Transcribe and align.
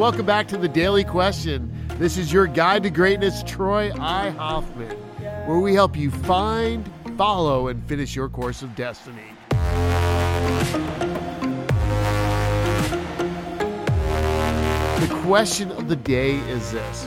Welcome 0.00 0.24
back 0.24 0.48
to 0.48 0.56
the 0.56 0.66
Daily 0.66 1.04
Question. 1.04 1.70
This 1.98 2.16
is 2.16 2.32
your 2.32 2.46
guide 2.46 2.84
to 2.84 2.90
greatness, 2.90 3.42
Troy 3.42 3.92
I. 4.00 4.30
Hoffman, 4.30 4.96
where 5.46 5.58
we 5.58 5.74
help 5.74 5.94
you 5.94 6.10
find, 6.10 6.90
follow, 7.18 7.68
and 7.68 7.86
finish 7.86 8.16
your 8.16 8.30
course 8.30 8.62
of 8.62 8.74
destiny. 8.74 9.20
The 15.00 15.20
question 15.22 15.70
of 15.72 15.88
the 15.88 15.96
day 15.96 16.36
is 16.48 16.72
this 16.72 17.06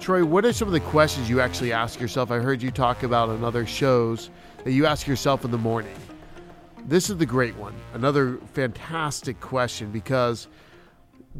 Troy, 0.00 0.24
what 0.24 0.44
are 0.44 0.52
some 0.52 0.66
of 0.66 0.72
the 0.72 0.80
questions 0.80 1.30
you 1.30 1.40
actually 1.40 1.72
ask 1.72 2.00
yourself? 2.00 2.32
I 2.32 2.38
heard 2.38 2.60
you 2.60 2.72
talk 2.72 3.04
about 3.04 3.28
on 3.28 3.44
other 3.44 3.64
shows 3.64 4.30
that 4.64 4.72
you 4.72 4.84
ask 4.84 5.06
yourself 5.06 5.44
in 5.44 5.52
the 5.52 5.58
morning. 5.58 5.94
This 6.86 7.08
is 7.08 7.18
the 7.18 7.26
great 7.26 7.54
one. 7.54 7.74
Another 7.94 8.38
fantastic 8.52 9.38
question 9.38 9.92
because 9.92 10.48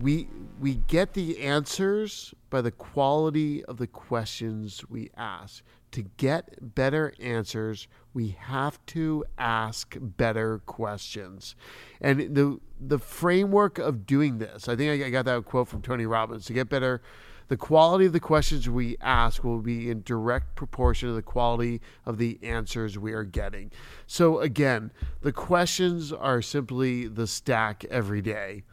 we 0.01 0.29
we 0.59 0.77
get 0.87 1.15
the 1.15 1.41
answers 1.41 2.35
by 2.51 2.61
the 2.61 2.71
quality 2.71 3.65
of 3.65 3.77
the 3.77 3.87
questions 3.87 4.83
we 4.89 5.11
ask. 5.17 5.63
To 5.93 6.03
get 6.17 6.75
better 6.75 7.15
answers, 7.21 7.89
we 8.13 8.37
have 8.39 8.85
to 8.87 9.25
ask 9.39 9.97
better 10.01 10.59
questions. 10.59 11.55
And 12.01 12.35
the 12.35 12.61
the 12.81 12.99
framework 12.99 13.79
of 13.79 14.07
doing 14.07 14.39
this, 14.39 14.69
I 14.69 14.77
think 14.77 15.03
I 15.03 15.11
got 15.11 15.25
that 15.25 15.45
quote 15.45 15.69
from 15.69 15.83
Tony 15.83 16.07
Robbins. 16.07 16.47
To 16.47 16.53
get 16.53 16.69
better, 16.69 17.01
the 17.49 17.57
quality 17.57 18.07
of 18.07 18.13
the 18.13 18.21
questions 18.21 18.69
we 18.69 18.97
ask 19.01 19.45
will 19.45 19.61
be 19.61 19.89
in 19.89 20.03
direct 20.03 20.57
proportion 20.57 21.09
to 21.09 21.15
the 21.15 21.23
quality 21.23 21.81
of 22.05 22.19
the 22.19 22.39
answers 22.43 22.99
we 22.99 23.13
are 23.13 23.25
getting. 23.25 23.71
So 24.07 24.41
again, 24.41 24.91
the 25.23 25.33
questions 25.33 26.13
are 26.13 26.43
simply 26.43 27.07
the 27.07 27.27
stack 27.27 27.85
every 27.85 28.21
day. 28.21 28.65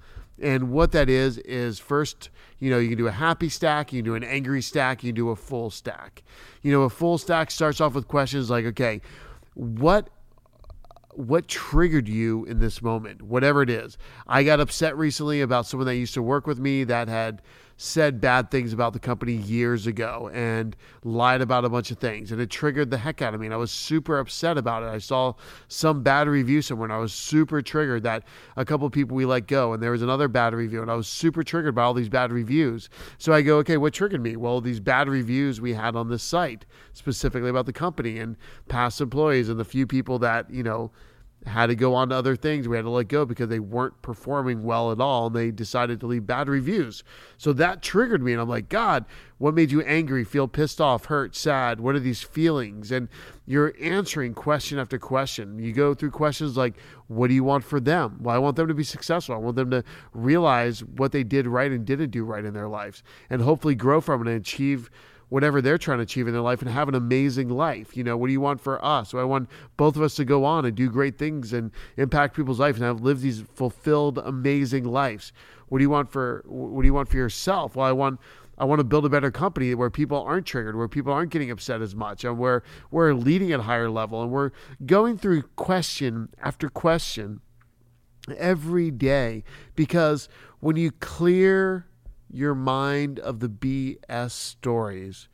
And 0.43 0.71
what 0.71 0.91
that 0.91 1.09
is 1.09 1.37
is 1.39 1.79
first, 1.79 2.29
you 2.59 2.69
know, 2.69 2.77
you 2.77 2.89
can 2.89 2.97
do 2.97 3.07
a 3.07 3.11
happy 3.11 3.47
stack, 3.47 3.93
you 3.93 3.99
can 3.99 4.05
do 4.05 4.15
an 4.15 4.25
angry 4.25 4.61
stack, 4.61 5.03
you 5.03 5.09
can 5.09 5.15
do 5.15 5.29
a 5.29 5.35
full 5.35 5.69
stack. 5.69 6.21
You 6.61 6.71
know, 6.73 6.83
a 6.83 6.89
full 6.89 7.17
stack 7.17 7.49
starts 7.49 7.79
off 7.79 7.93
with 7.93 8.09
questions 8.09 8.49
like, 8.49 8.65
okay, 8.65 9.01
what 9.53 10.09
what 11.15 11.47
triggered 11.47 12.07
you 12.07 12.43
in 12.45 12.59
this 12.59 12.81
moment, 12.81 13.21
whatever 13.21 13.61
it 13.61 13.69
is. 13.69 13.99
I 14.27 14.43
got 14.43 14.59
upset 14.59 14.97
recently 14.97 15.41
about 15.41 15.67
someone 15.67 15.85
that 15.85 15.95
used 15.95 16.15
to 16.15 16.23
work 16.23 16.47
with 16.47 16.57
me 16.59 16.83
that 16.85 17.07
had 17.07 17.41
said 17.77 18.21
bad 18.21 18.51
things 18.51 18.73
about 18.73 18.93
the 18.93 18.99
company 18.99 19.33
years 19.33 19.87
ago 19.87 20.29
and 20.33 20.75
lied 21.03 21.41
about 21.41 21.65
a 21.65 21.69
bunch 21.69 21.91
of 21.91 21.97
things. 21.97 22.31
And 22.31 22.39
it 22.39 22.49
triggered 22.49 22.89
the 22.89 22.97
heck 22.97 23.21
out 23.21 23.33
of 23.33 23.39
me. 23.39 23.47
And 23.47 23.53
I 23.53 23.57
was 23.57 23.71
super 23.71 24.19
upset 24.19 24.57
about 24.57 24.83
it. 24.83 24.87
I 24.87 24.99
saw 24.99 25.33
some 25.67 26.03
bad 26.03 26.27
review 26.27 26.61
somewhere 26.61 26.85
and 26.85 26.93
I 26.93 26.97
was 26.97 27.13
super 27.13 27.61
triggered 27.61 28.03
that 28.03 28.23
a 28.55 28.65
couple 28.65 28.85
of 28.85 28.93
people 28.93 29.15
we 29.15 29.25
let 29.25 29.47
go. 29.47 29.73
And 29.73 29.81
there 29.81 29.91
was 29.91 30.01
another 30.01 30.27
bad 30.27 30.53
review. 30.53 30.81
And 30.81 30.91
I 30.91 30.95
was 30.95 31.07
super 31.07 31.43
triggered 31.43 31.75
by 31.75 31.83
all 31.83 31.93
these 31.93 32.09
bad 32.09 32.31
reviews. 32.31 32.89
So 33.17 33.33
I 33.33 33.41
go, 33.41 33.57
okay, 33.57 33.77
what 33.77 33.93
triggered 33.93 34.21
me? 34.21 34.35
Well, 34.35 34.61
these 34.61 34.79
bad 34.79 35.09
reviews 35.09 35.59
we 35.59 35.73
had 35.73 35.95
on 35.95 36.09
this 36.09 36.23
site, 36.23 36.65
specifically 36.93 37.49
about 37.49 37.65
the 37.65 37.73
company 37.73 38.19
and 38.19 38.37
past 38.69 39.01
employees 39.01 39.49
and 39.49 39.59
the 39.59 39.65
few 39.65 39.87
people 39.87 40.19
that, 40.19 40.49
you 40.49 40.63
know, 40.63 40.91
had 41.45 41.67
to 41.67 41.75
go 41.75 41.93
on 41.93 42.09
to 42.09 42.15
other 42.15 42.35
things. 42.35 42.67
We 42.67 42.75
had 42.75 42.83
to 42.83 42.89
let 42.89 43.07
go 43.07 43.25
because 43.25 43.49
they 43.49 43.59
weren't 43.59 44.01
performing 44.01 44.63
well 44.63 44.91
at 44.91 45.01
all 45.01 45.27
and 45.27 45.35
they 45.35 45.51
decided 45.51 45.99
to 45.99 46.07
leave 46.07 46.25
bad 46.25 46.47
reviews. 46.47 47.03
So 47.37 47.53
that 47.53 47.81
triggered 47.81 48.21
me. 48.21 48.31
And 48.33 48.41
I'm 48.41 48.49
like, 48.49 48.69
God, 48.69 49.05
what 49.37 49.53
made 49.53 49.71
you 49.71 49.81
angry, 49.81 50.23
feel 50.23 50.47
pissed 50.47 50.79
off, 50.79 51.05
hurt, 51.05 51.35
sad? 51.35 51.79
What 51.79 51.95
are 51.95 51.99
these 51.99 52.21
feelings? 52.21 52.91
And 52.91 53.09
you're 53.45 53.73
answering 53.81 54.33
question 54.33 54.79
after 54.79 54.97
question. 54.97 55.59
You 55.59 55.73
go 55.73 55.93
through 55.93 56.11
questions 56.11 56.55
like, 56.55 56.75
What 57.07 57.27
do 57.27 57.33
you 57.33 57.43
want 57.43 57.63
for 57.65 57.79
them? 57.79 58.19
Well, 58.21 58.35
I 58.35 58.39
want 58.39 58.55
them 58.55 58.67
to 58.67 58.73
be 58.73 58.83
successful. 58.83 59.35
I 59.35 59.39
want 59.39 59.55
them 59.55 59.71
to 59.71 59.83
realize 60.13 60.83
what 60.83 61.11
they 61.11 61.23
did 61.23 61.45
right 61.47 61.71
and 61.71 61.85
didn't 61.85 62.11
do 62.11 62.23
right 62.23 62.45
in 62.45 62.53
their 62.53 62.69
lives 62.69 63.03
and 63.29 63.41
hopefully 63.41 63.75
grow 63.75 63.99
from 63.99 64.21
it 64.21 64.31
and 64.31 64.39
achieve 64.39 64.89
whatever 65.33 65.63
they're 65.63 65.79
trying 65.79 65.97
to 65.97 66.03
achieve 66.03 66.27
in 66.27 66.33
their 66.33 66.43
life 66.43 66.61
and 66.61 66.69
have 66.69 66.87
an 66.87 66.93
amazing 66.93 67.49
life. 67.49 67.97
You 67.97 68.03
know, 68.03 68.15
what 68.15 68.27
do 68.27 68.33
you 68.33 68.39
want 68.39 68.61
for 68.61 68.85
us? 68.85 69.09
So 69.09 69.17
I 69.17 69.23
want 69.23 69.49
both 69.77 69.95
of 69.95 70.03
us 70.03 70.13
to 70.17 70.25
go 70.25 70.45
on 70.45 70.63
and 70.63 70.75
do 70.75 70.91
great 70.91 71.17
things 71.17 71.53
and 71.53 71.71
impact 71.97 72.35
people's 72.35 72.59
lives 72.59 72.77
and 72.77 72.85
have 72.85 73.01
lived 73.01 73.21
these 73.21 73.41
fulfilled, 73.55 74.19
amazing 74.19 74.83
lives. 74.83 75.33
What 75.69 75.79
do 75.79 75.83
you 75.83 75.89
want 75.89 76.11
for 76.11 76.43
what 76.45 76.83
do 76.83 76.85
you 76.85 76.93
want 76.93 77.09
for 77.09 77.17
yourself? 77.17 77.75
Well, 77.75 77.87
I 77.87 77.91
want 77.93 78.19
I 78.59 78.65
want 78.65 78.77
to 78.77 78.83
build 78.83 79.07
a 79.07 79.09
better 79.09 79.31
company 79.31 79.73
where 79.73 79.89
people 79.89 80.21
aren't 80.21 80.45
triggered, 80.45 80.75
where 80.75 80.87
people 80.87 81.11
aren't 81.11 81.31
getting 81.31 81.49
upset 81.49 81.81
as 81.81 81.95
much, 81.95 82.23
and 82.23 82.37
where 82.37 82.61
we're 82.91 83.15
leading 83.15 83.51
at 83.51 83.59
a 83.59 83.63
higher 83.63 83.89
level, 83.89 84.21
and 84.21 84.29
we're 84.29 84.51
going 84.85 85.17
through 85.17 85.41
question 85.55 86.29
after 86.43 86.69
question 86.69 87.41
every 88.37 88.91
day. 88.91 89.43
Because 89.73 90.29
when 90.59 90.75
you 90.75 90.91
clear 90.91 91.87
your 92.33 92.55
mind 92.55 93.19
of 93.19 93.39
the 93.39 93.47
BS 93.47 94.31
stories, 94.31 95.29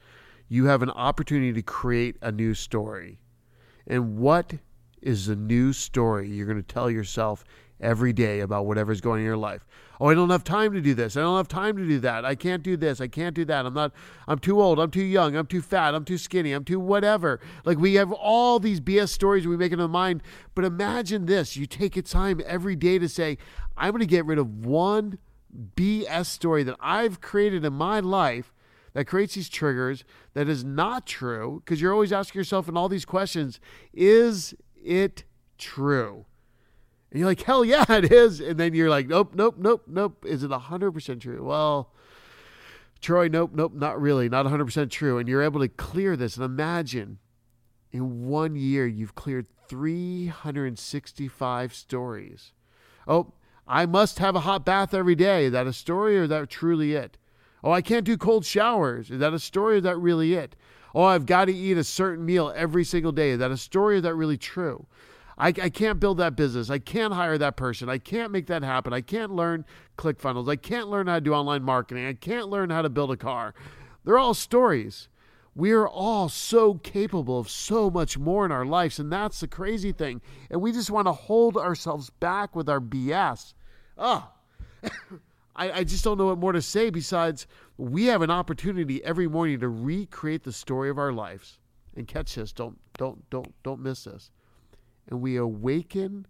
you 0.49 0.65
have 0.65 0.81
an 0.81 0.89
opportunity 0.89 1.53
to 1.53 1.61
create 1.61 2.17
a 2.21 2.31
new 2.31 2.53
story. 2.53 3.19
And 3.87 4.17
what 4.17 4.55
is 5.01 5.27
the 5.27 5.35
new 5.35 5.71
story 5.71 6.29
you're 6.29 6.45
going 6.45 6.61
to 6.61 6.73
tell 6.73 6.91
yourself 6.91 7.45
every 7.79 8.11
day 8.11 8.41
about 8.41 8.65
whatever's 8.65 8.99
going 8.99 9.21
in 9.21 9.25
your 9.25 9.37
life? 9.37 9.65
Oh, 10.01 10.07
I 10.07 10.13
don't 10.13 10.29
have 10.29 10.43
time 10.43 10.73
to 10.73 10.81
do 10.81 10.93
this. 10.93 11.15
I 11.15 11.21
don't 11.21 11.37
have 11.37 11.47
time 11.47 11.77
to 11.77 11.85
do 11.85 11.99
that. 11.99 12.25
I 12.25 12.35
can't 12.35 12.63
do 12.63 12.75
this. 12.75 12.99
I 12.99 13.07
can't 13.07 13.35
do 13.35 13.45
that. 13.45 13.65
I'm 13.65 13.73
not, 13.73 13.93
I'm 14.27 14.39
too 14.39 14.61
old. 14.61 14.79
I'm 14.79 14.91
too 14.91 15.03
young. 15.03 15.35
I'm 15.35 15.45
too 15.45 15.61
fat. 15.61 15.95
I'm 15.95 16.05
too 16.05 16.17
skinny. 16.17 16.51
I'm 16.51 16.65
too 16.65 16.79
whatever. 16.79 17.39
Like 17.63 17.77
we 17.77 17.95
have 17.95 18.11
all 18.11 18.59
these 18.59 18.81
BS 18.81 19.09
stories 19.09 19.47
we 19.47 19.55
make 19.55 19.71
in 19.71 19.79
our 19.79 19.87
mind. 19.87 20.21
But 20.53 20.65
imagine 20.65 21.25
this 21.25 21.55
you 21.55 21.65
take 21.65 21.95
a 21.95 22.01
time 22.01 22.41
every 22.45 22.75
day 22.75 22.99
to 22.99 23.07
say, 23.07 23.37
I'm 23.77 23.91
going 23.91 24.01
to 24.01 24.05
get 24.05 24.25
rid 24.25 24.39
of 24.39 24.65
one 24.65 25.17
BS 25.75 26.27
story 26.27 26.63
that 26.63 26.75
I've 26.79 27.21
created 27.21 27.65
in 27.65 27.73
my 27.73 27.99
life 27.99 28.53
that 28.93 29.05
creates 29.05 29.35
these 29.35 29.49
triggers 29.49 30.03
that 30.33 30.49
is 30.49 30.63
not 30.63 31.05
true 31.05 31.61
because 31.63 31.81
you're 31.81 31.93
always 31.93 32.11
asking 32.11 32.39
yourself 32.39 32.67
in 32.67 32.77
all 32.77 32.89
these 32.89 33.05
questions, 33.05 33.59
is 33.93 34.53
it 34.75 35.23
true? 35.57 36.25
And 37.11 37.19
you're 37.19 37.27
like, 37.27 37.41
hell 37.41 37.65
yeah, 37.65 37.85
it 37.89 38.11
is. 38.11 38.39
And 38.39 38.59
then 38.59 38.73
you're 38.73 38.89
like, 38.89 39.07
nope, 39.07 39.33
nope, 39.35 39.55
nope, 39.57 39.83
nope. 39.87 40.25
Is 40.27 40.43
it 40.43 40.51
100% 40.51 41.21
true? 41.21 41.43
Well, 41.43 41.91
Troy, 43.01 43.27
nope, 43.27 43.51
nope, 43.53 43.73
not 43.73 43.99
really, 43.99 44.27
not 44.27 44.45
100% 44.45 44.89
true. 44.89 45.17
And 45.17 45.29
you're 45.29 45.41
able 45.41 45.61
to 45.61 45.69
clear 45.69 46.15
this. 46.15 46.35
And 46.35 46.45
imagine 46.45 47.19
in 47.91 48.27
one 48.27 48.55
year, 48.55 48.85
you've 48.85 49.15
cleared 49.15 49.47
365 49.67 51.73
stories. 51.73 52.53
Oh, 53.07 53.33
I 53.69 53.85
must 53.85 54.17
have 54.17 54.35
a 54.35 54.39
hot 54.39 54.65
bath 54.65 54.95
every 54.95 55.13
day. 55.13 55.45
Is 55.45 55.51
that 55.51 55.67
a 55.67 55.73
story 55.73 56.17
or 56.17 56.23
is 56.23 56.29
that 56.29 56.49
truly 56.49 56.93
it? 56.95 57.19
Oh, 57.63 57.71
I 57.71 57.83
can't 57.83 58.03
do 58.03 58.17
cold 58.17 58.43
showers. 58.43 59.11
Is 59.11 59.19
that 59.19 59.31
a 59.31 59.37
story 59.37 59.75
or 59.75 59.77
is 59.77 59.83
that 59.83 59.97
really 59.97 60.33
it? 60.33 60.55
Oh, 60.95 61.03
I've 61.03 61.27
got 61.27 61.45
to 61.45 61.53
eat 61.53 61.77
a 61.77 61.83
certain 61.83 62.25
meal 62.25 62.51
every 62.55 62.83
single 62.83 63.11
day. 63.11 63.29
Is 63.29 63.39
that 63.39 63.51
a 63.51 63.57
story 63.57 63.93
or 63.93 63.97
is 63.97 64.03
that 64.03 64.15
really 64.15 64.37
true? 64.37 64.87
I, 65.37 65.49
I 65.49 65.69
can't 65.69 65.99
build 65.99 66.17
that 66.17 66.35
business. 66.35 66.71
I 66.71 66.79
can't 66.79 67.13
hire 67.13 67.37
that 67.37 67.57
person. 67.57 67.89
I 67.89 67.99
can't 67.99 68.31
make 68.31 68.47
that 68.47 68.63
happen. 68.63 68.91
I 68.91 69.01
can't 69.01 69.35
learn 69.35 69.65
ClickFunnels. 69.99 70.49
I 70.49 70.55
can't 70.55 70.89
learn 70.89 71.05
how 71.05 71.15
to 71.15 71.21
do 71.21 71.33
online 71.35 71.61
marketing. 71.61 72.07
I 72.07 72.13
can't 72.13 72.49
learn 72.49 72.71
how 72.71 72.81
to 72.81 72.89
build 72.89 73.11
a 73.11 73.17
car. 73.17 73.53
They're 74.03 74.17
all 74.17 74.33
stories. 74.33 75.09
We 75.55 75.71
are 75.73 75.87
all 75.87 76.27
so 76.27 76.75
capable 76.75 77.39
of 77.39 77.49
so 77.49 77.91
much 77.91 78.17
more 78.17 78.45
in 78.45 78.51
our 78.51 78.65
lives, 78.65 78.97
and 78.97 79.11
that's 79.11 79.41
the 79.41 79.47
crazy 79.47 79.91
thing. 79.91 80.21
And 80.49 80.59
we 80.59 80.71
just 80.71 80.89
want 80.89 81.07
to 81.07 81.11
hold 81.11 81.55
ourselves 81.55 82.09
back 82.09 82.55
with 82.55 82.67
our 82.67 82.79
BS 82.79 83.53
oh, 83.99 84.27
I, 85.55 85.71
I 85.71 85.83
just 85.83 86.03
don't 86.03 86.17
know 86.17 86.27
what 86.27 86.39
more 86.39 86.53
to 86.53 86.61
say 86.61 86.89
besides 86.89 87.45
we 87.77 88.05
have 88.05 88.21
an 88.21 88.31
opportunity 88.31 89.03
every 89.03 89.27
morning 89.27 89.59
to 89.59 89.69
recreate 89.69 90.43
the 90.43 90.53
story 90.53 90.89
of 90.89 90.97
our 90.97 91.11
lives. 91.11 91.59
And 91.95 92.07
catch 92.07 92.35
this, 92.35 92.53
don't 92.53 92.79
don't 92.97 93.29
don't 93.29 93.53
don't 93.63 93.81
miss 93.81 94.05
this. 94.05 94.31
And 95.09 95.21
we 95.21 95.35
awaken 95.35 96.27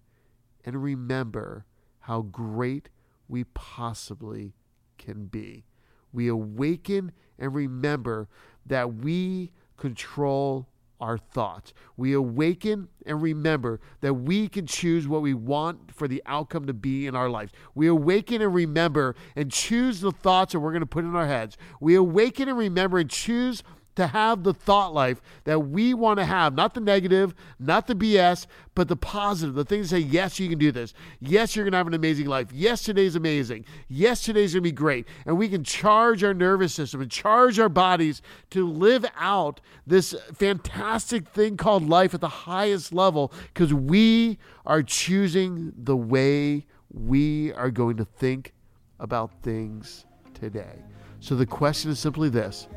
and 0.65 0.81
remember 0.81 1.65
how 1.99 2.21
great 2.21 2.89
we 3.27 3.43
possibly 3.43 4.55
can 4.97 5.25
be. 5.25 5.65
We 6.11 6.27
awaken 6.27 7.11
and 7.37 7.53
remember 7.53 8.27
that 8.65 8.95
we 8.95 9.51
control 9.77 10.67
our 10.99 11.17
thoughts. 11.17 11.73
We 11.97 12.13
awaken 12.13 12.89
and 13.05 13.21
remember 13.21 13.79
that 14.01 14.13
we 14.13 14.47
can 14.47 14.67
choose 14.67 15.07
what 15.07 15.21
we 15.21 15.33
want 15.33 15.93
for 15.93 16.07
the 16.07 16.21
outcome 16.25 16.67
to 16.67 16.73
be 16.73 17.07
in 17.07 17.15
our 17.15 17.29
lives. 17.29 17.53
We 17.73 17.87
awaken 17.87 18.41
and 18.41 18.53
remember 18.53 19.15
and 19.35 19.51
choose 19.51 20.01
the 20.01 20.11
thoughts 20.11 20.53
that 20.53 20.59
we're 20.59 20.71
going 20.71 20.81
to 20.81 20.85
put 20.85 21.05
in 21.05 21.15
our 21.15 21.27
heads. 21.27 21.57
We 21.79 21.95
awaken 21.95 22.49
and 22.49 22.57
remember 22.57 22.99
and 22.99 23.09
choose 23.09 23.63
to 23.99 24.07
have 24.07 24.43
the 24.43 24.53
thought 24.53 24.93
life 24.93 25.21
that 25.43 25.59
we 25.59 25.93
want 25.93 26.19
to 26.19 26.25
have, 26.25 26.55
not 26.55 26.73
the 26.73 26.79
negative, 26.79 27.35
not 27.59 27.85
the 27.85 27.93
BS, 27.95 28.47
but 28.73 28.87
the 28.87 28.95
positive, 28.95 29.55
the 29.55 29.65
things 29.65 29.89
that 29.89 29.97
say, 29.97 30.01
yes, 30.01 30.39
you 30.39 30.47
can 30.47 30.57
do 30.57 30.71
this. 30.71 30.93
Yes, 31.19 31.53
you're 31.53 31.65
going 31.65 31.73
to 31.73 31.77
have 31.77 31.87
an 31.87 31.93
amazing 31.93 32.27
life. 32.27 32.47
Yes, 32.53 32.81
today's 32.81 33.17
amazing. 33.17 33.65
Yes, 33.89 34.21
today's 34.21 34.53
going 34.53 34.63
to 34.63 34.69
be 34.69 34.71
great. 34.71 35.05
And 35.25 35.37
we 35.37 35.49
can 35.49 35.65
charge 35.65 36.23
our 36.23 36.33
nervous 36.33 36.73
system 36.73 37.01
and 37.01 37.11
charge 37.11 37.59
our 37.59 37.67
bodies 37.67 38.21
to 38.51 38.65
live 38.65 39.05
out 39.17 39.59
this 39.85 40.15
fantastic 40.33 41.27
thing 41.27 41.57
called 41.57 41.87
life 41.87 42.13
at 42.13 42.21
the 42.21 42.29
highest 42.29 42.93
level 42.93 43.33
because 43.53 43.73
we 43.73 44.37
are 44.65 44.81
choosing 44.81 45.73
the 45.75 45.97
way 45.97 46.65
we 46.93 47.51
are 47.53 47.69
going 47.69 47.97
to 47.97 48.05
think 48.05 48.53
about 48.99 49.31
things 49.43 50.05
today. 50.33 50.79
So 51.19 51.35
the 51.35 51.45
question 51.45 51.91
is 51.91 51.99
simply 51.99 52.29
this 52.29 52.69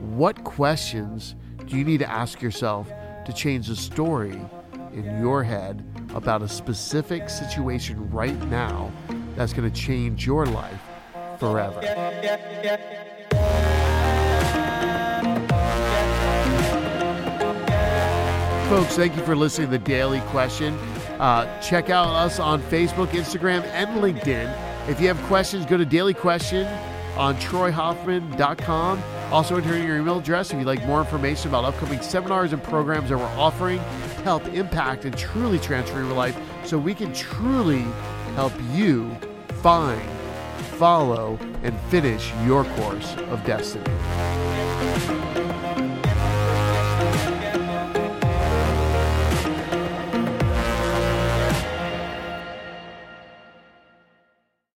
What 0.00 0.44
questions 0.44 1.34
do 1.66 1.76
you 1.76 1.84
need 1.84 1.98
to 1.98 2.10
ask 2.10 2.42
yourself 2.42 2.90
to 3.24 3.32
change 3.32 3.68
the 3.68 3.76
story 3.76 4.40
in 4.92 5.20
your 5.20 5.42
head 5.42 5.84
about 6.14 6.42
a 6.42 6.48
specific 6.48 7.28
situation 7.28 8.10
right 8.10 8.38
now 8.48 8.90
that's 9.34 9.52
going 9.52 9.70
to 9.70 9.80
change 9.80 10.26
your 10.26 10.46
life 10.46 10.80
forever? 11.38 11.80
Folks, 18.68 18.96
thank 18.96 19.14
you 19.16 19.22
for 19.22 19.36
listening 19.36 19.70
to 19.70 19.78
the 19.78 19.84
Daily 19.84 20.20
Question. 20.22 20.74
Uh, 21.18 21.60
check 21.60 21.90
out 21.90 22.08
us 22.08 22.40
on 22.40 22.60
Facebook, 22.62 23.08
Instagram, 23.08 23.62
and 23.66 24.02
LinkedIn. 24.02 24.88
If 24.88 25.00
you 25.00 25.06
have 25.08 25.22
questions, 25.26 25.64
go 25.64 25.76
to 25.76 25.84
Daily 25.84 26.14
Question 26.14 26.66
on 27.16 27.36
troyhoffman.com. 27.36 29.02
Also, 29.30 29.56
enter 29.56 29.78
your 29.78 29.96
email 29.98 30.18
address 30.18 30.50
if 30.50 30.58
you'd 30.58 30.66
like 30.66 30.84
more 30.86 31.00
information 31.00 31.48
about 31.48 31.64
upcoming 31.64 32.00
seminars 32.00 32.52
and 32.52 32.62
programs 32.62 33.08
that 33.08 33.18
we're 33.18 33.24
offering 33.38 33.78
to 33.78 34.22
help 34.22 34.46
impact 34.48 35.04
and 35.04 35.16
truly 35.16 35.58
transform 35.58 36.06
your 36.06 36.14
life 36.14 36.38
so 36.64 36.78
we 36.78 36.94
can 36.94 37.12
truly 37.12 37.82
help 38.34 38.52
you 38.72 39.14
find, 39.62 40.02
follow, 40.78 41.38
and 41.62 41.78
finish 41.88 42.32
your 42.44 42.64
course 42.64 43.14
of 43.16 43.44
destiny. 43.44 43.84